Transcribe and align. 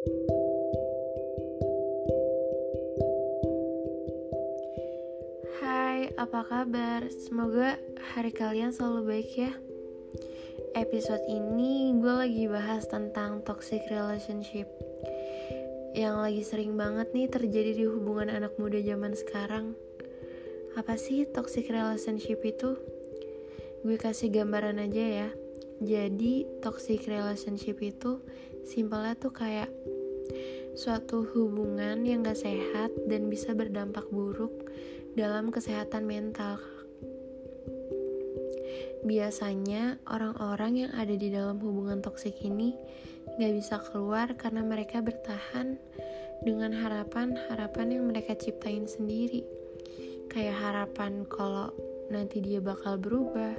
Hai, 0.00 0.08
apa 6.16 6.40
kabar? 6.48 7.04
Semoga 7.12 7.76
hari 8.16 8.32
kalian 8.32 8.72
selalu 8.72 9.04
baik 9.04 9.28
ya. 9.36 9.52
Episode 10.72 11.20
ini 11.28 11.92
gue 12.00 12.14
lagi 12.16 12.48
bahas 12.48 12.88
tentang 12.88 13.44
toxic 13.44 13.84
relationship 13.92 14.72
yang 15.92 16.24
lagi 16.24 16.48
sering 16.48 16.80
banget 16.80 17.12
nih 17.12 17.28
terjadi 17.28 17.76
di 17.76 17.84
hubungan 17.84 18.32
anak 18.32 18.56
muda 18.56 18.80
zaman 18.80 19.12
sekarang. 19.12 19.76
Apa 20.80 20.96
sih 20.96 21.28
toxic 21.28 21.68
relationship 21.68 22.40
itu? 22.40 22.80
Gue 23.84 24.00
kasih 24.00 24.32
gambaran 24.32 24.80
aja 24.80 25.28
ya. 25.28 25.30
Jadi 25.80 26.44
toxic 26.60 27.08
relationship 27.08 27.80
itu 27.80 28.20
simpelnya 28.68 29.16
tuh 29.16 29.32
kayak 29.32 29.72
suatu 30.76 31.26
hubungan 31.34 32.04
yang 32.04 32.20
gak 32.20 32.38
sehat 32.38 32.92
dan 33.08 33.32
bisa 33.32 33.56
berdampak 33.56 34.06
buruk 34.12 34.70
dalam 35.16 35.48
kesehatan 35.48 36.04
mental. 36.04 36.60
Biasanya 39.00 39.96
orang-orang 40.04 40.86
yang 40.86 40.92
ada 40.92 41.16
di 41.16 41.32
dalam 41.32 41.56
hubungan 41.64 42.04
toksik 42.04 42.36
ini 42.44 42.76
gak 43.40 43.52
bisa 43.56 43.80
keluar 43.80 44.36
karena 44.36 44.60
mereka 44.60 45.00
bertahan 45.00 45.80
dengan 46.44 46.76
harapan-harapan 46.76 47.96
yang 47.96 48.04
mereka 48.08 48.36
ciptain 48.36 48.84
sendiri. 48.84 49.44
Kayak 50.28 50.60
harapan 50.60 51.24
kalau 51.26 51.74
nanti 52.10 52.42
dia 52.42 52.58
bakal 52.58 52.98
berubah, 52.98 53.54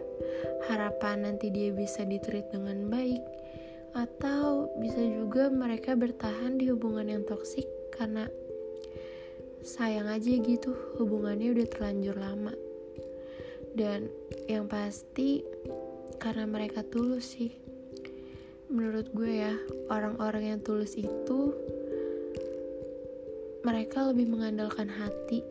harapan 0.68 1.26
nanti 1.26 1.50
dia 1.50 1.72
bisa 1.72 2.04
ditreat 2.04 2.52
dengan 2.52 2.92
baik, 2.92 3.24
atau 3.96 4.72
bisa 4.80 5.00
juga 5.00 5.52
mereka 5.52 5.96
bertahan 5.96 6.60
di 6.60 6.72
hubungan 6.72 7.08
yang 7.08 7.24
toksik 7.28 7.68
karena 7.96 8.28
sayang 9.64 10.08
aja 10.08 10.32
gitu 10.42 10.72
hubungannya 11.00 11.56
udah 11.56 11.68
terlanjur 11.72 12.16
lama. 12.20 12.54
Dan 13.72 14.12
yang 14.52 14.68
pasti 14.68 15.48
karena 16.20 16.44
mereka 16.44 16.84
tulus 16.84 17.40
sih. 17.40 17.56
Menurut 18.72 19.12
gue 19.12 19.32
ya 19.44 19.56
orang-orang 19.92 20.56
yang 20.56 20.60
tulus 20.64 20.96
itu 20.96 21.56
mereka 23.62 24.08
lebih 24.10 24.32
mengandalkan 24.32 24.88
hati 24.88 25.44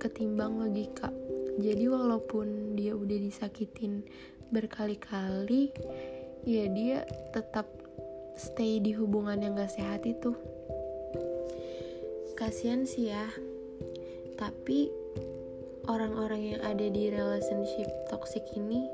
ketimbang 0.00 0.56
logika 0.56 1.12
jadi 1.60 1.92
walaupun 1.92 2.74
dia 2.74 2.96
udah 2.96 3.18
disakitin 3.20 4.02
berkali-kali 4.50 5.70
ya 6.42 6.64
dia 6.72 7.04
tetap 7.30 7.68
stay 8.40 8.80
di 8.80 8.96
hubungan 8.96 9.36
yang 9.44 9.52
gak 9.52 9.76
sehat 9.76 10.02
itu. 10.08 10.32
Kasihan 12.32 12.88
sih 12.88 13.12
ya. 13.12 13.28
Tapi 14.40 14.88
orang-orang 15.84 16.56
yang 16.56 16.60
ada 16.64 16.86
di 16.88 17.12
relationship 17.12 17.88
toxic 18.08 18.40
ini 18.56 18.88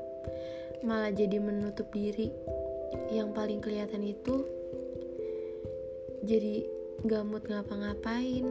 malah 0.83 1.15
jadi 1.15 1.39
menutup 1.39 1.87
diri. 1.95 2.27
Yang 3.07 3.29
paling 3.31 3.59
kelihatan 3.63 4.03
itu 4.03 4.43
jadi 6.27 6.67
mood 7.07 7.47
ngapa-ngapain 7.47 8.43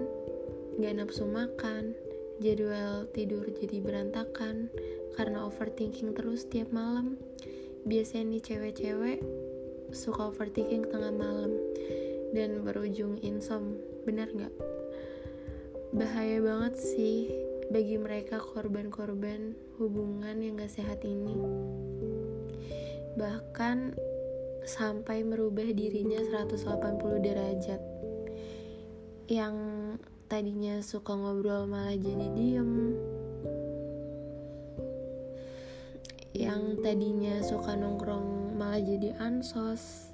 gak 0.81 0.95
nafsu 0.97 1.29
makan 1.29 1.93
jadwal 2.41 3.09
tidur 3.13 3.49
jadi 3.49 3.81
berantakan 3.81 4.69
karena 5.17 5.49
overthinking 5.49 6.13
terus 6.13 6.45
tiap 6.49 6.69
malam. 6.75 7.17
Biasanya 7.87 8.37
nih 8.37 8.43
cewek-cewek 8.45 9.19
suka 9.95 10.29
overthinking 10.35 10.91
tengah 10.91 11.15
malam 11.15 11.57
dan 12.35 12.67
berujung 12.67 13.17
insom 13.23 13.79
benar 14.05 14.29
nggak? 14.33 14.55
Bahaya 15.97 16.43
banget 16.43 16.75
sih 16.77 17.33
bagi 17.71 17.97
mereka 17.99 18.39
korban-korban 18.39 19.57
hubungan 19.79 20.39
yang 20.39 20.59
gak 20.59 20.71
sehat 20.71 21.03
ini. 21.03 21.35
Bahkan 23.17 23.97
sampai 24.67 25.23
merubah 25.23 25.67
dirinya 25.73 26.21
180 26.21 27.23
derajat. 27.23 27.81
Yang 29.27 29.57
tadinya 30.27 30.83
suka 30.83 31.15
ngobrol 31.15 31.71
malah 31.71 31.95
jadi 31.95 32.27
diem. 32.35 32.99
Yang 36.35 36.63
tadinya 36.83 37.39
suka 37.47 37.79
nongkrong 37.79 38.59
malah 38.59 38.83
jadi 38.83 39.15
ansos. 39.23 40.11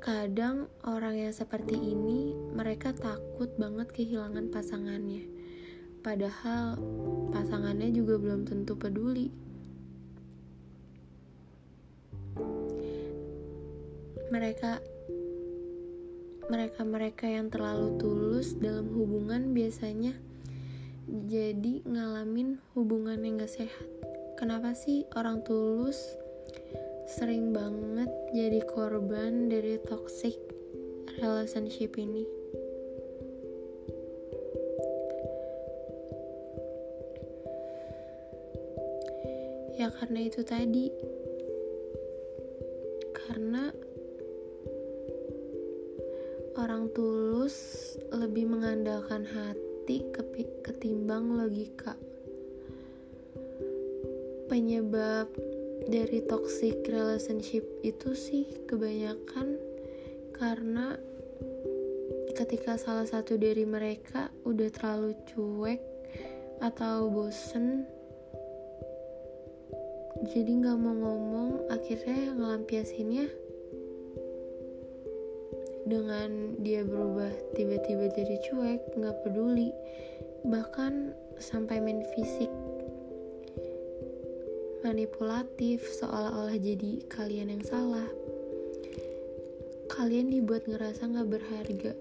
Kadang 0.00 0.70
orang 0.86 1.18
yang 1.18 1.34
seperti 1.34 1.76
ini 1.76 2.32
mereka 2.54 2.94
takut 2.94 3.50
banget 3.58 3.90
kehilangan 3.90 4.48
pasangannya. 4.48 5.26
Padahal 6.00 6.78
pasangannya 7.34 7.92
juga 7.92 8.16
belum 8.16 8.46
tentu 8.46 8.78
peduli. 8.78 9.28
Mereka 14.30 14.78
mereka-mereka 16.48 17.28
yang 17.28 17.52
terlalu 17.52 18.00
tulus 18.00 18.56
dalam 18.56 18.88
hubungan 18.94 19.52
biasanya 19.52 20.16
jadi 21.10 21.82
ngalamin 21.82 22.62
hubungan 22.78 23.18
yang 23.20 23.42
gak 23.42 23.50
sehat. 23.50 23.86
Kenapa 24.38 24.72
sih 24.72 25.04
orang 25.18 25.42
tulus 25.44 26.16
sering 27.10 27.50
banget 27.50 28.08
jadi 28.30 28.62
korban 28.64 29.50
dari 29.50 29.76
toxic 29.84 30.38
relationship 31.18 31.98
ini? 31.98 32.24
Ya 39.80 39.88
karena 39.88 40.20
itu 40.28 40.44
tadi. 40.46 40.92
Karena 43.16 43.72
orang 46.70 46.86
tulus 46.94 47.98
lebih 48.14 48.46
mengandalkan 48.46 49.26
hati 49.26 50.06
ketimbang 50.62 51.34
logika. 51.34 51.98
Penyebab 54.46 55.26
dari 55.90 56.22
toxic 56.30 56.86
relationship 56.86 57.66
itu 57.82 58.14
sih 58.14 58.46
kebanyakan 58.70 59.58
karena 60.30 60.94
ketika 62.38 62.78
salah 62.78 63.02
satu 63.02 63.34
dari 63.34 63.66
mereka 63.66 64.30
udah 64.46 64.70
terlalu 64.70 65.18
cuek 65.26 65.82
atau 66.62 67.10
bosen 67.10 67.82
jadi 70.30 70.50
nggak 70.54 70.78
mau 70.78 70.94
ngomong 70.94 71.66
akhirnya 71.66 72.30
ngelampiasinnya 72.38 73.49
dengan 75.90 76.54
dia 76.62 76.86
berubah 76.86 77.34
tiba-tiba 77.58 78.06
jadi 78.14 78.36
cuek 78.46 78.94
nggak 78.94 79.16
peduli. 79.26 79.74
Bahkan 80.46 81.12
sampai 81.42 81.82
main 81.82 82.06
fisik. 82.14 82.48
Manipulatif 84.80 85.84
seolah-olah 86.00 86.56
jadi 86.56 87.04
kalian 87.10 87.52
yang 87.52 87.64
salah. 87.66 88.08
Kalian 89.90 90.32
dibuat 90.32 90.64
ngerasa 90.64 91.10
gak 91.10 91.28
berharga. 91.28 91.92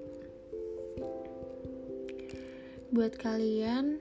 Buat 2.93 3.19
kalian 3.19 3.99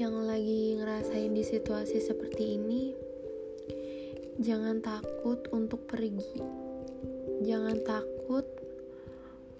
yang 0.00 0.14
lagi 0.24 0.78
ngerasain 0.80 1.34
di 1.34 1.44
situasi 1.44 2.00
seperti 2.00 2.56
ini 2.56 2.96
jangan 4.40 4.80
takut 4.80 5.44
untuk 5.52 5.84
pergi. 5.84 6.40
Jangan 7.44 7.76
takut 7.84 8.13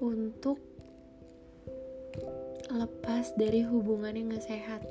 untuk 0.00 0.58
lepas 2.70 3.32
dari 3.36 3.64
hubungan 3.64 4.16
yang 4.16 4.34
gak 4.34 4.46
sehat 4.48 4.82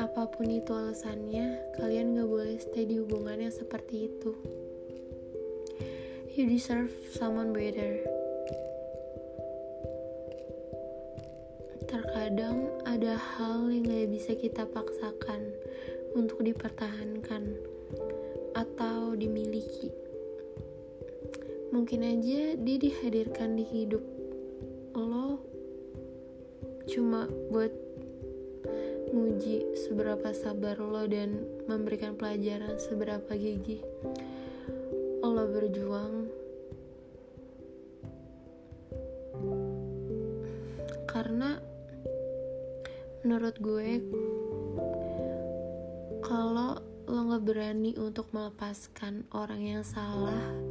apa 0.00 0.30
pun 0.30 0.46
itu 0.48 0.70
alasannya, 0.70 1.76
kalian 1.76 2.16
gak 2.16 2.30
boleh 2.30 2.56
stay 2.56 2.86
di 2.86 3.02
hubungan 3.02 3.42
yang 3.42 3.52
seperti 3.52 4.08
itu. 4.08 4.32
You 6.32 6.46
deserve 6.46 6.94
someone 7.12 7.52
better. 7.52 8.00
Terkadang 11.84 12.70
ada 12.86 13.18
hal 13.18 13.68
yang 13.68 13.92
gak 13.92 14.08
bisa 14.14 14.32
kita 14.38 14.62
paksakan 14.70 15.52
untuk 16.16 16.40
dipertahankan 16.46 17.60
atau 18.54 19.18
dimiliki. 19.18 19.90
Mungkin 21.70 22.02
aja 22.02 22.58
dia 22.58 22.76
dihadirkan 22.82 23.54
di 23.54 23.62
hidup 23.62 24.02
lo 24.98 25.38
cuma 26.90 27.30
buat 27.54 27.70
nguji 29.14 29.78
seberapa 29.78 30.34
sabar 30.34 30.82
lo 30.82 31.06
dan 31.06 31.46
memberikan 31.70 32.18
pelajaran 32.18 32.74
seberapa 32.74 33.30
gigih 33.38 33.86
lo 35.22 35.46
berjuang. 35.46 36.26
Karena 41.06 41.54
menurut 43.22 43.56
gue 43.62 43.90
kalau 46.26 46.82
lo 47.06 47.20
nggak 47.30 47.46
berani 47.46 47.94
untuk 47.94 48.26
melepaskan 48.34 49.22
orang 49.30 49.62
yang 49.62 49.84
salah 49.86 50.69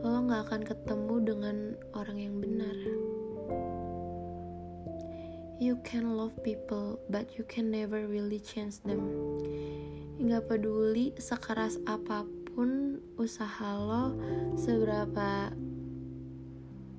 lo 0.00 0.24
nggak 0.24 0.42
akan 0.48 0.62
ketemu 0.64 1.14
dengan 1.20 1.56
orang 1.92 2.18
yang 2.18 2.36
benar. 2.40 2.76
You 5.60 5.76
can 5.84 6.16
love 6.16 6.32
people 6.40 6.96
but 7.12 7.36
you 7.36 7.44
can 7.44 7.68
never 7.68 8.08
really 8.08 8.40
change 8.40 8.80
them. 8.80 9.04
Nggak 10.16 10.48
peduli 10.48 11.12
sekeras 11.20 11.76
apa 11.84 12.24
pun 12.48 13.00
usaha 13.20 13.76
lo 13.76 14.16
seberapa 14.56 15.52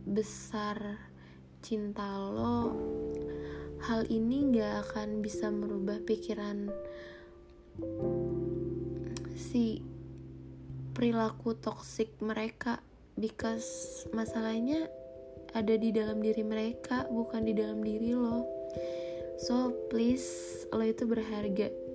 besar 0.06 1.02
cinta 1.62 2.22
lo 2.22 2.74
hal 3.82 4.06
ini 4.14 4.54
nggak 4.54 4.74
akan 4.86 5.26
bisa 5.26 5.50
merubah 5.50 5.98
pikiran 6.06 6.70
si 9.34 9.82
perilaku 10.94 11.58
toksik 11.58 12.14
mereka 12.22 12.82
because 13.20 14.04
masalahnya 14.16 14.88
ada 15.52 15.76
di 15.76 15.92
dalam 15.92 16.24
diri 16.24 16.44
mereka 16.48 17.08
bukan 17.12 17.44
di 17.44 17.54
dalam 17.56 17.84
diri 17.84 18.16
lo. 18.16 18.48
So 19.42 19.74
please 19.90 20.64
lo 20.72 20.86
itu 20.86 21.04
berharga 21.10 21.91